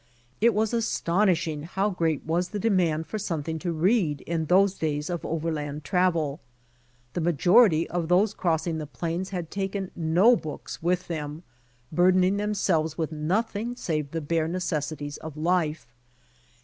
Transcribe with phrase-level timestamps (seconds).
[0.41, 5.11] It was astonishing how great was the demand for something to read in those days
[5.11, 6.39] of overland travel.
[7.13, 11.43] The inajority of those crossing the plains had taken no books with them,
[11.91, 15.85] burdening themselves with nothing save the bare necessities of life.